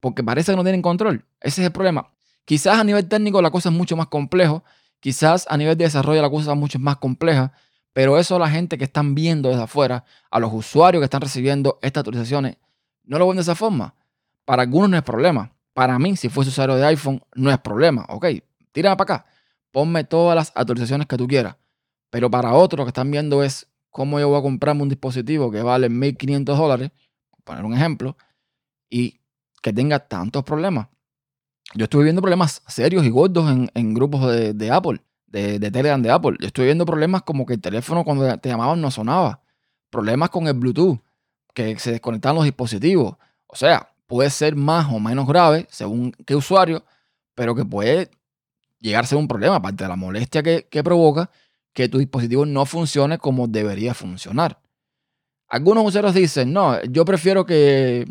Porque 0.00 0.22
parece 0.22 0.52
que 0.52 0.56
no 0.56 0.64
tienen 0.64 0.82
control. 0.82 1.24
Ese 1.40 1.62
es 1.62 1.66
el 1.68 1.72
problema. 1.72 2.13
Quizás 2.44 2.78
a 2.78 2.84
nivel 2.84 3.08
técnico 3.08 3.40
la 3.40 3.50
cosa 3.50 3.70
es 3.70 3.74
mucho 3.74 3.96
más 3.96 4.08
complejo. 4.08 4.64
Quizás 5.00 5.46
a 5.48 5.56
nivel 5.56 5.76
de 5.76 5.84
desarrollo 5.84 6.22
la 6.22 6.30
cosa 6.30 6.52
es 6.52 6.58
mucho 6.58 6.78
más 6.78 6.96
compleja. 6.96 7.52
Pero 7.92 8.18
eso 8.18 8.38
la 8.38 8.50
gente 8.50 8.76
que 8.76 8.84
están 8.84 9.14
viendo 9.14 9.48
desde 9.48 9.62
afuera, 9.62 10.04
a 10.30 10.40
los 10.40 10.52
usuarios 10.52 11.00
que 11.00 11.04
están 11.04 11.20
recibiendo 11.20 11.78
estas 11.80 12.00
actualizaciones, 12.00 12.56
no 13.04 13.18
lo 13.18 13.28
ven 13.28 13.36
de 13.36 13.42
esa 13.42 13.54
forma. 13.54 13.94
Para 14.44 14.62
algunos 14.62 14.90
no 14.90 14.96
es 14.96 15.02
problema. 15.02 15.52
Para 15.72 15.98
mí, 15.98 16.16
si 16.16 16.28
fuese 16.28 16.50
usuario 16.50 16.76
de 16.76 16.86
iPhone, 16.86 17.22
no 17.34 17.50
es 17.50 17.58
problema. 17.58 18.04
Ok, 18.08 18.26
tírame 18.72 18.96
para 18.96 19.14
acá. 19.14 19.26
Ponme 19.70 20.04
todas 20.04 20.36
las 20.36 20.52
actualizaciones 20.54 21.06
que 21.06 21.16
tú 21.16 21.26
quieras. 21.26 21.56
Pero 22.10 22.30
para 22.30 22.52
otros 22.52 22.84
que 22.84 22.88
están 22.88 23.10
viendo 23.10 23.42
es 23.42 23.68
cómo 23.90 24.18
yo 24.18 24.28
voy 24.28 24.38
a 24.38 24.42
comprarme 24.42 24.82
un 24.82 24.88
dispositivo 24.88 25.50
que 25.50 25.62
vale 25.62 25.88
1.500 25.88 26.44
dólares, 26.44 26.90
poner 27.44 27.64
un 27.64 27.74
ejemplo, 27.74 28.16
y 28.90 29.20
que 29.62 29.72
tenga 29.72 30.00
tantos 30.00 30.44
problemas. 30.44 30.88
Yo 31.72 31.84
estuve 31.84 32.04
viendo 32.04 32.20
problemas 32.20 32.62
serios 32.68 33.04
y 33.04 33.10
gordos 33.10 33.50
en, 33.74 33.94
grupos 33.94 34.30
de, 34.30 34.70
Apple, 34.70 35.00
de, 35.26 35.58
de, 35.58 35.70
Telegram 35.70 36.00
de 36.00 36.10
Apple. 36.10 36.36
Yo 36.38 36.46
estuve 36.46 36.66
viendo 36.66 36.84
problemas 36.84 37.22
como 37.22 37.46
que 37.46 37.54
el 37.54 37.60
teléfono 37.60 38.04
cuando 38.04 38.36
te 38.38 38.48
llamaban 38.48 38.80
no 38.80 38.90
sonaba. 38.90 39.40
Problemas 39.90 40.30
con 40.30 40.46
el 40.46 40.54
Bluetooth, 40.54 41.00
que 41.54 41.78
se 41.78 41.92
desconectaban 41.92 42.36
los 42.36 42.44
dispositivos. 42.44 43.16
O 43.46 43.56
sea, 43.56 43.94
puede 44.06 44.30
ser 44.30 44.56
más 44.56 44.92
o 44.92 45.00
menos 45.00 45.26
grave 45.26 45.66
según 45.70 46.12
qué 46.26 46.36
usuario, 46.36 46.84
pero 47.34 47.54
que 47.54 47.64
puede 47.64 48.10
llegar 48.80 49.04
a 49.04 49.06
ser 49.06 49.18
un 49.18 49.28
problema, 49.28 49.56
aparte 49.56 49.84
de 49.84 49.88
la 49.88 49.96
molestia 49.96 50.42
que, 50.42 50.84
provoca 50.84 51.30
que 51.72 51.88
tu 51.88 51.98
dispositivo 51.98 52.44
no 52.44 52.66
funcione 52.66 53.18
como 53.18 53.48
debería 53.48 53.94
funcionar. 53.94 54.60
Algunos 55.48 55.86
usuarios 55.86 56.14
dicen, 56.14 56.52
no, 56.52 56.82
yo 56.84 57.04
prefiero 57.04 57.46
que, 57.46 58.06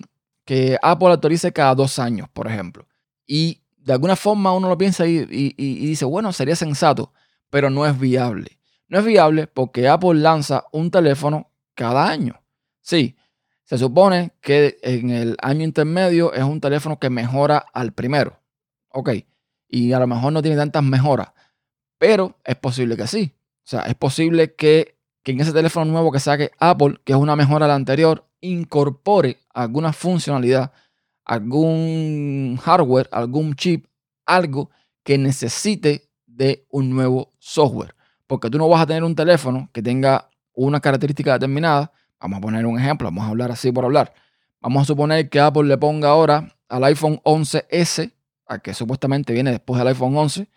que 0.46 0.78
Apple 0.82 1.10
actualice 1.12 1.54
cada 1.54 1.76
dos 1.76 2.00
años, 2.00 2.28
por 2.34 2.48
ejemplo. 2.48 2.88
Y 3.26 3.62
de 3.78 3.94
alguna 3.94 4.16
forma 4.16 4.54
uno 4.54 4.70
lo 4.70 4.78
piensa 4.78 5.06
y, 5.06 5.26
dice, 5.56 6.06
bueno, 6.06 6.32
sería 6.34 6.56
sensato, 6.56 7.14
pero 7.50 7.70
no 7.70 7.86
es 7.86 8.00
viable. 8.00 8.60
No 8.88 9.00
es 9.00 9.06
viable 9.06 9.48
porque 9.48 9.88
Apple 9.88 10.16
lanza 10.16 10.66
un 10.72 10.92
teléfono 10.92 11.52
cada 11.76 12.08
año. 12.08 12.42
Sí, 12.82 13.16
se 13.64 13.78
supone 13.78 14.34
que 14.42 14.78
en 14.82 15.10
el 15.10 15.38
año 15.42 15.64
intermedio 15.64 16.34
es 16.34 16.44
un 16.44 16.62
teléfono 16.62 17.00
que 17.00 17.10
mejora 17.10 17.58
al 17.74 17.94
primero. 17.94 18.40
Ok. 18.90 19.12
Y 19.68 19.94
a 19.94 20.00
lo 20.00 20.08
mejor 20.08 20.34
no 20.34 20.42
tiene 20.42 20.58
tantas 20.58 20.84
mejoras. 20.84 21.30
Pero 21.98 22.38
es 22.44 22.56
posible 22.56 22.96
que 22.98 23.08
sí. 23.08 23.34
O 23.66 23.68
sea, 23.68 23.82
es 23.84 23.96
posible 23.96 24.56
que, 24.56 24.98
que 25.24 25.32
en 25.32 25.42
ese 25.42 25.54
teléfono 25.54 25.92
nuevo 25.92 26.12
que 26.12 26.20
saque 26.20 26.52
Apple, 26.60 27.00
que 27.06 27.14
es 27.14 27.18
una 27.18 27.36
mejora 27.36 27.66
a 27.66 27.70
la 27.70 27.76
anterior, 27.76 28.28
incorpore 28.42 29.40
alguna 29.54 29.94
funcionalidad, 29.94 30.74
algún 31.34 32.60
hardware, 32.62 33.10
algún 33.12 33.56
chip, 33.56 33.88
algo 34.26 34.70
que 35.04 35.18
necesite 35.18 36.10
de 36.26 36.66
un 36.70 36.90
nuevo 36.90 37.32
software. 37.40 37.96
Porque 38.28 38.50
tú 38.50 38.58
no 38.58 38.70
vas 38.70 38.82
a 38.82 38.88
tener 38.88 39.04
un 39.04 39.16
teléfono 39.16 39.70
que 39.74 39.82
tenga 39.82 40.30
una 40.54 40.80
característica 40.80 41.34
determinada 41.34 41.92
Vamos 42.24 42.38
a 42.38 42.42
poner 42.42 42.66
un 42.66 42.80
ejemplo, 42.80 43.08
vamos 43.08 43.26
a 43.26 43.28
hablar 43.28 43.52
así 43.52 43.70
por 43.74 43.84
hablar. 43.84 44.14
Vamos 44.62 44.84
a 44.84 44.86
suponer 44.86 45.30
que 45.30 45.42
Apple 45.42 45.66
le 45.66 45.78
ponga 45.78 46.08
ahora 46.08 46.56
al 46.70 46.86
iPhone 46.86 47.20
11S, 47.26 48.14
a 48.48 48.60
que 48.60 48.74
supuestamente 48.74 49.34
viene 49.34 49.52
después 49.52 49.78
del 49.78 49.90
iPhone 49.90 50.16
11, 50.16 50.48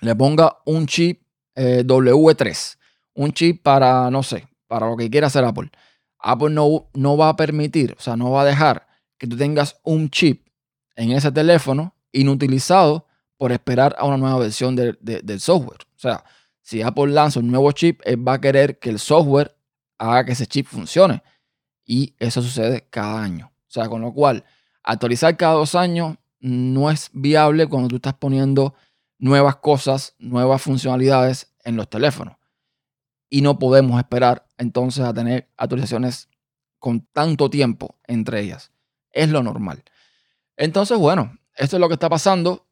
le 0.00 0.16
ponga 0.16 0.56
un 0.64 0.86
chip 0.88 1.22
eh, 1.54 1.84
W3, 1.86 2.76
un 3.14 3.32
chip 3.32 3.62
para, 3.62 4.10
no 4.10 4.24
sé, 4.24 4.48
para 4.66 4.88
lo 4.88 4.96
que 4.96 5.08
quiera 5.08 5.28
hacer 5.28 5.44
Apple. 5.44 5.70
Apple 6.18 6.50
no, 6.50 6.88
no 6.94 7.16
va 7.16 7.28
a 7.28 7.36
permitir, 7.36 7.94
o 7.96 8.00
sea, 8.00 8.16
no 8.16 8.32
va 8.32 8.42
a 8.42 8.46
dejar 8.46 8.88
que 9.20 9.26
tú 9.26 9.36
tengas 9.36 9.78
un 9.84 10.08
chip 10.08 10.48
en 10.96 11.12
ese 11.12 11.30
teléfono 11.30 11.94
inutilizado 12.10 13.06
por 13.36 13.52
esperar 13.52 13.94
a 13.98 14.06
una 14.06 14.16
nueva 14.16 14.38
versión 14.38 14.74
del 14.74 15.40
software. 15.40 15.80
O 15.94 15.98
sea, 15.98 16.24
si 16.62 16.80
Apple 16.80 17.08
lanza 17.08 17.38
un 17.38 17.48
nuevo 17.48 17.70
chip, 17.72 18.00
él 18.04 18.26
va 18.26 18.34
a 18.34 18.40
querer 18.40 18.78
que 18.78 18.88
el 18.88 18.98
software 18.98 19.54
haga 19.98 20.24
que 20.24 20.32
ese 20.32 20.46
chip 20.46 20.66
funcione. 20.66 21.22
Y 21.84 22.14
eso 22.18 22.40
sucede 22.40 22.86
cada 22.88 23.22
año. 23.22 23.52
O 23.68 23.70
sea, 23.70 23.90
con 23.90 24.00
lo 24.00 24.14
cual, 24.14 24.42
actualizar 24.82 25.36
cada 25.36 25.54
dos 25.54 25.74
años 25.74 26.16
no 26.38 26.90
es 26.90 27.10
viable 27.12 27.66
cuando 27.66 27.88
tú 27.88 27.96
estás 27.96 28.14
poniendo 28.14 28.74
nuevas 29.18 29.56
cosas, 29.56 30.14
nuevas 30.18 30.62
funcionalidades 30.62 31.52
en 31.64 31.76
los 31.76 31.90
teléfonos. 31.90 32.36
Y 33.28 33.42
no 33.42 33.58
podemos 33.58 33.98
esperar 33.98 34.46
entonces 34.56 35.04
a 35.04 35.12
tener 35.12 35.50
actualizaciones 35.58 36.30
con 36.78 37.06
tanto 37.12 37.50
tiempo 37.50 37.98
entre 38.06 38.40
ellas. 38.40 38.72
Es 39.12 39.30
lo 39.30 39.42
normal. 39.42 39.82
Entonces, 40.56 40.98
bueno, 40.98 41.36
esto 41.56 41.76
es 41.76 41.80
lo 41.80 41.88
que 41.88 41.94
está 41.94 42.08
pasando. 42.08 42.66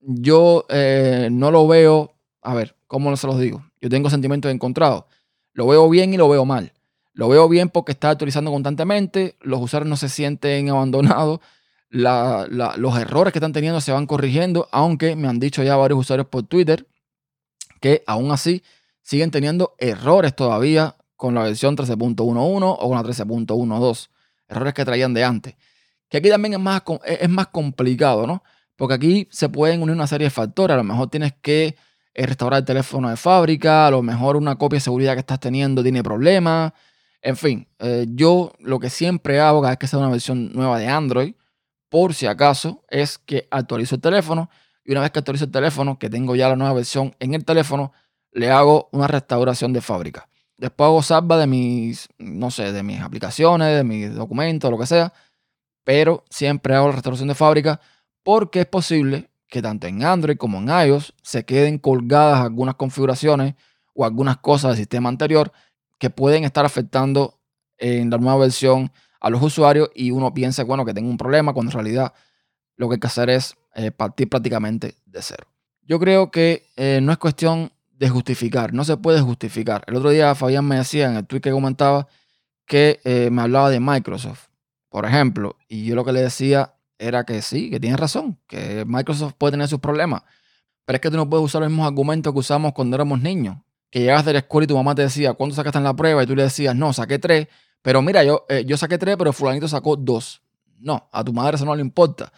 Yo 0.00 0.66
eh, 0.68 1.28
no 1.30 1.50
lo 1.50 1.66
veo, 1.66 2.14
a 2.40 2.54
ver, 2.54 2.76
¿cómo 2.86 3.14
se 3.16 3.26
los 3.26 3.38
digo? 3.38 3.64
Yo 3.80 3.88
tengo 3.88 4.10
sentimientos 4.10 4.50
encontrados. 4.50 5.04
Lo 5.52 5.66
veo 5.66 5.88
bien 5.88 6.14
y 6.14 6.16
lo 6.16 6.28
veo 6.28 6.44
mal. 6.44 6.72
Lo 7.14 7.28
veo 7.28 7.48
bien 7.48 7.68
porque 7.68 7.92
está 7.92 8.10
actualizando 8.10 8.50
constantemente, 8.50 9.36
los 9.40 9.60
usuarios 9.60 9.88
no 9.88 9.96
se 9.96 10.08
sienten 10.08 10.70
abandonados, 10.70 11.40
los 11.90 12.98
errores 12.98 13.32
que 13.32 13.38
están 13.38 13.52
teniendo 13.52 13.80
se 13.82 13.92
van 13.92 14.06
corrigiendo, 14.06 14.68
aunque 14.72 15.14
me 15.14 15.28
han 15.28 15.38
dicho 15.38 15.62
ya 15.62 15.76
varios 15.76 16.00
usuarios 16.00 16.26
por 16.28 16.44
Twitter 16.44 16.86
que 17.80 18.02
aún 18.06 18.30
así 18.30 18.62
siguen 19.02 19.30
teniendo 19.30 19.74
errores 19.78 20.34
todavía 20.34 20.96
con 21.16 21.34
la 21.34 21.42
versión 21.42 21.76
13.11 21.76 22.76
o 22.78 22.88
con 22.88 22.96
la 22.96 23.02
13.12, 23.02 24.08
errores 24.48 24.72
que 24.72 24.84
traían 24.84 25.12
de 25.12 25.24
antes. 25.24 25.54
Que 26.12 26.18
aquí 26.18 26.28
también 26.28 26.52
es 26.52 26.60
más, 26.60 26.82
es 27.06 27.28
más 27.30 27.46
complicado, 27.46 28.26
¿no? 28.26 28.42
Porque 28.76 28.92
aquí 28.92 29.28
se 29.30 29.48
pueden 29.48 29.80
unir 29.80 29.94
una 29.94 30.06
serie 30.06 30.26
de 30.26 30.30
factores. 30.30 30.74
A 30.74 30.76
lo 30.76 30.84
mejor 30.84 31.08
tienes 31.08 31.32
que 31.40 31.74
restaurar 32.14 32.58
el 32.60 32.66
teléfono 32.66 33.08
de 33.08 33.16
fábrica, 33.16 33.86
a 33.86 33.90
lo 33.90 34.02
mejor 34.02 34.36
una 34.36 34.56
copia 34.56 34.76
de 34.76 34.80
seguridad 34.82 35.14
que 35.14 35.20
estás 35.20 35.40
teniendo 35.40 35.82
tiene 35.82 36.02
problemas. 36.02 36.74
En 37.22 37.34
fin, 37.34 37.66
eh, 37.78 38.04
yo 38.10 38.52
lo 38.58 38.78
que 38.78 38.90
siempre 38.90 39.40
hago 39.40 39.62
cada 39.62 39.70
vez 39.70 39.78
que 39.78 39.86
sale 39.86 40.02
una 40.02 40.12
versión 40.12 40.52
nueva 40.52 40.78
de 40.78 40.86
Android, 40.86 41.34
por 41.88 42.12
si 42.12 42.26
acaso, 42.26 42.84
es 42.90 43.16
que 43.16 43.48
actualizo 43.50 43.94
el 43.94 44.02
teléfono 44.02 44.50
y 44.84 44.92
una 44.92 45.00
vez 45.00 45.12
que 45.12 45.20
actualizo 45.20 45.46
el 45.46 45.50
teléfono, 45.50 45.98
que 45.98 46.10
tengo 46.10 46.36
ya 46.36 46.50
la 46.50 46.56
nueva 46.56 46.74
versión 46.74 47.16
en 47.20 47.32
el 47.32 47.46
teléfono, 47.46 47.94
le 48.32 48.50
hago 48.50 48.90
una 48.92 49.06
restauración 49.06 49.72
de 49.72 49.80
fábrica. 49.80 50.28
Después 50.58 50.88
hago 50.88 51.02
salva 51.02 51.38
de 51.38 51.46
mis, 51.46 52.10
no 52.18 52.50
sé, 52.50 52.70
de 52.70 52.82
mis 52.82 53.00
aplicaciones, 53.00 53.74
de 53.74 53.82
mis 53.82 54.14
documentos, 54.14 54.70
lo 54.70 54.76
que 54.76 54.84
sea, 54.84 55.14
pero 55.84 56.24
siempre 56.30 56.74
hago 56.74 56.88
la 56.88 56.94
restauración 56.94 57.28
de 57.28 57.34
fábrica 57.34 57.80
porque 58.22 58.60
es 58.60 58.66
posible 58.66 59.30
que 59.48 59.62
tanto 59.62 59.86
en 59.86 60.04
Android 60.04 60.36
como 60.36 60.58
en 60.58 60.68
iOS 60.88 61.14
se 61.22 61.44
queden 61.44 61.78
colgadas 61.78 62.40
algunas 62.40 62.76
configuraciones 62.76 63.54
o 63.94 64.04
algunas 64.04 64.38
cosas 64.38 64.70
del 64.70 64.78
sistema 64.78 65.08
anterior 65.08 65.52
que 65.98 66.10
pueden 66.10 66.44
estar 66.44 66.64
afectando 66.64 67.38
en 67.78 68.10
la 68.10 68.18
nueva 68.18 68.38
versión 68.38 68.92
a 69.20 69.30
los 69.30 69.42
usuarios 69.42 69.90
y 69.94 70.10
uno 70.10 70.34
piensa, 70.34 70.64
bueno, 70.64 70.84
que 70.84 70.94
tengo 70.94 71.08
un 71.08 71.16
problema, 71.16 71.52
cuando 71.52 71.70
en 71.70 71.74
realidad 71.74 72.12
lo 72.76 72.88
que 72.88 72.94
hay 72.94 73.00
que 73.00 73.06
hacer 73.06 73.30
es 73.30 73.56
eh, 73.74 73.90
partir 73.90 74.28
prácticamente 74.28 74.96
de 75.06 75.22
cero. 75.22 75.46
Yo 75.82 75.98
creo 75.98 76.30
que 76.30 76.66
eh, 76.76 77.00
no 77.02 77.12
es 77.12 77.18
cuestión 77.18 77.72
de 77.92 78.08
justificar, 78.08 78.72
no 78.72 78.84
se 78.84 78.96
puede 78.96 79.20
justificar. 79.20 79.84
El 79.86 79.96
otro 79.96 80.10
día 80.10 80.34
Fabián 80.34 80.64
me 80.64 80.76
decía 80.76 81.08
en 81.08 81.16
el 81.16 81.26
tweet 81.26 81.40
que 81.40 81.50
comentaba 81.50 82.08
que 82.66 83.00
eh, 83.04 83.28
me 83.30 83.42
hablaba 83.42 83.70
de 83.70 83.78
Microsoft, 83.78 84.46
por 84.92 85.06
ejemplo, 85.06 85.56
y 85.68 85.86
yo 85.86 85.94
lo 85.94 86.04
que 86.04 86.12
le 86.12 86.20
decía 86.20 86.74
era 86.98 87.24
que 87.24 87.40
sí, 87.40 87.70
que 87.70 87.80
tienes 87.80 87.98
razón, 87.98 88.38
que 88.46 88.84
Microsoft 88.86 89.32
puede 89.38 89.52
tener 89.52 89.66
sus 89.66 89.80
problemas, 89.80 90.22
pero 90.84 90.96
es 90.96 91.00
que 91.00 91.10
tú 91.10 91.16
no 91.16 91.28
puedes 91.30 91.46
usar 91.46 91.62
los 91.62 91.70
mismos 91.70 91.86
argumentos 91.86 92.30
que 92.30 92.38
usamos 92.38 92.74
cuando 92.74 92.94
éramos 92.94 93.18
niños, 93.18 93.56
que 93.90 94.00
llegabas 94.00 94.26
de 94.26 94.34
la 94.34 94.38
escuela 94.40 94.64
y 94.64 94.68
tu 94.68 94.76
mamá 94.76 94.94
te 94.94 95.00
decía, 95.00 95.32
¿cuánto 95.32 95.56
sacaste 95.56 95.78
en 95.78 95.84
la 95.84 95.96
prueba? 95.96 96.22
Y 96.22 96.26
tú 96.26 96.36
le 96.36 96.42
decías, 96.42 96.76
no, 96.76 96.92
saqué 96.92 97.18
tres, 97.18 97.48
pero 97.80 98.02
mira, 98.02 98.22
yo, 98.22 98.44
eh, 98.50 98.64
yo 98.66 98.76
saqué 98.76 98.98
tres, 98.98 99.16
pero 99.16 99.32
fulanito 99.32 99.66
sacó 99.66 99.96
dos. 99.96 100.42
No, 100.78 101.08
a 101.10 101.24
tu 101.24 101.32
madre 101.32 101.56
eso 101.56 101.64
no 101.64 101.74
le 101.74 101.80
importa. 101.80 102.30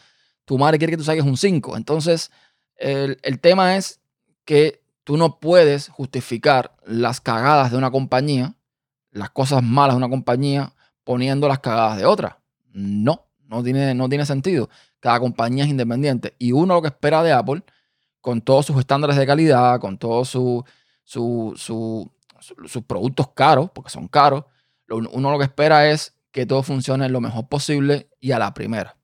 Tu 0.44 0.56
madre 0.56 0.78
quiere 0.78 0.92
que 0.92 0.96
tú 0.98 1.04
saques 1.04 1.24
un 1.24 1.36
cinco. 1.36 1.76
Entonces, 1.76 2.30
el, 2.76 3.18
el 3.22 3.40
tema 3.40 3.74
es 3.76 4.00
que 4.44 4.80
tú 5.02 5.16
no 5.16 5.40
puedes 5.40 5.88
justificar 5.88 6.76
las 6.86 7.20
cagadas 7.20 7.72
de 7.72 7.78
una 7.78 7.90
compañía, 7.90 8.54
las 9.10 9.30
cosas 9.30 9.60
malas 9.60 9.94
de 9.94 9.98
una 9.98 10.08
compañía 10.08 10.72
poniendo 11.02 11.48
las 11.48 11.58
cagadas 11.58 11.98
de 11.98 12.06
otra. 12.06 12.43
No, 12.74 13.26
no 13.46 13.62
tiene, 13.62 13.94
no 13.94 14.08
tiene 14.08 14.26
sentido. 14.26 14.68
Cada 15.00 15.20
compañía 15.20 15.64
es 15.64 15.70
independiente. 15.70 16.34
Y 16.38 16.52
uno 16.52 16.74
lo 16.74 16.82
que 16.82 16.88
espera 16.88 17.22
de 17.22 17.32
Apple, 17.32 17.62
con 18.20 18.42
todos 18.42 18.66
sus 18.66 18.78
estándares 18.78 19.16
de 19.16 19.26
calidad, 19.26 19.80
con 19.80 19.96
todos 19.96 20.28
sus 20.28 20.64
productos 22.86 23.28
caros, 23.34 23.70
porque 23.70 23.90
son 23.90 24.08
caros, 24.08 24.44
uno 24.88 25.30
lo 25.30 25.38
que 25.38 25.44
espera 25.44 25.88
es 25.90 26.14
que 26.30 26.46
todo 26.46 26.62
funcione 26.62 27.08
lo 27.08 27.20
mejor 27.20 27.48
posible 27.48 28.10
y 28.20 28.32
a 28.32 28.38
la 28.38 28.52
primera. 28.52 28.96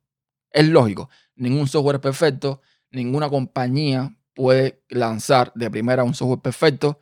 Es 0.50 0.66
lógico, 0.66 1.08
ningún 1.36 1.68
software 1.68 2.00
perfecto, 2.00 2.60
ninguna 2.90 3.30
compañía 3.30 4.16
puede 4.34 4.82
lanzar 4.88 5.52
de 5.54 5.70
primera 5.70 6.02
un 6.02 6.14
software 6.14 6.40
perfecto, 6.40 6.98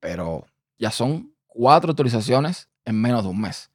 pero 0.00 0.46
ya 0.78 0.90
son 0.90 1.32
cuatro 1.46 1.90
actualizaciones 1.90 2.68
en 2.84 3.00
menos 3.00 3.22
de 3.22 3.28
un 3.28 3.40
mes. 3.40 3.70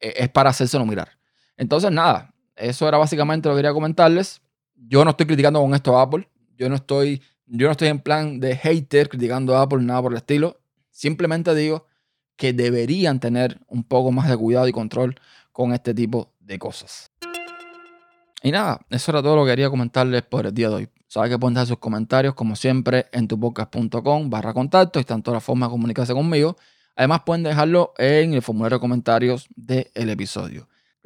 E, 0.00 0.14
es 0.16 0.28
para 0.28 0.50
hacérselo 0.50 0.86
mirar. 0.86 1.17
Entonces, 1.58 1.90
nada, 1.90 2.32
eso 2.56 2.88
era 2.88 2.96
básicamente 2.96 3.48
lo 3.48 3.54
que 3.54 3.58
quería 3.58 3.74
comentarles. 3.74 4.40
Yo 4.74 5.04
no 5.04 5.10
estoy 5.10 5.26
criticando 5.26 5.60
con 5.60 5.74
esto 5.74 5.98
a 5.98 6.02
Apple. 6.02 6.28
Yo 6.56 6.68
no 6.68 6.76
estoy, 6.76 7.20
yo 7.46 7.66
no 7.66 7.72
estoy 7.72 7.88
en 7.88 7.98
plan 7.98 8.40
de 8.40 8.56
hater 8.56 9.08
criticando 9.08 9.56
a 9.56 9.62
Apple, 9.62 9.82
nada 9.82 10.00
por 10.00 10.12
el 10.12 10.18
estilo. 10.18 10.58
Simplemente 10.90 11.54
digo 11.54 11.86
que 12.36 12.52
deberían 12.52 13.20
tener 13.20 13.60
un 13.66 13.84
poco 13.84 14.12
más 14.12 14.28
de 14.28 14.36
cuidado 14.36 14.68
y 14.68 14.72
control 14.72 15.16
con 15.52 15.72
este 15.74 15.92
tipo 15.92 16.32
de 16.38 16.58
cosas. 16.58 17.10
Y 18.42 18.52
nada, 18.52 18.80
eso 18.90 19.10
era 19.10 19.20
todo 19.20 19.34
lo 19.34 19.44
que 19.44 19.50
quería 19.50 19.68
comentarles 19.68 20.22
por 20.22 20.46
el 20.46 20.54
día 20.54 20.68
de 20.68 20.74
hoy. 20.76 20.88
Sabes 21.08 21.30
que 21.30 21.38
pueden 21.38 21.54
dejar 21.54 21.66
sus 21.66 21.78
comentarios, 21.78 22.34
como 22.34 22.54
siempre, 22.54 23.06
en 23.12 23.26
tupodcast.com 23.26 24.30
barra 24.30 24.54
contacto. 24.54 25.00
Están 25.00 25.22
todas 25.22 25.36
las 25.36 25.44
formas 25.44 25.68
de 25.68 25.72
comunicarse 25.72 26.12
conmigo. 26.12 26.56
Además, 26.94 27.22
pueden 27.26 27.42
dejarlo 27.42 27.94
en 27.98 28.34
el 28.34 28.42
formulario 28.42 28.76
de 28.76 28.80
comentarios 28.80 29.48
del 29.56 30.10
episodio. 30.10 30.68